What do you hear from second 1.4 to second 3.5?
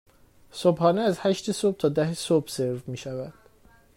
صبح تا ده صبح سرو می شود.